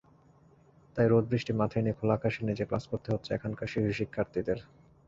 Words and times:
তাই 0.97 1.07
রোদ-বৃষ্টি 1.07 1.51
মাথায় 1.53 1.83
নিয়ে 1.83 1.97
খোলা 1.99 2.15
আকাশের 2.17 2.43
নিচে 2.47 2.63
ক্লাস 2.65 2.83
করতে 2.91 3.07
হচ্ছে 3.13 3.29
এখানকার 3.33 3.71
শিশুশিক্ষার্থীদের। 3.73 4.59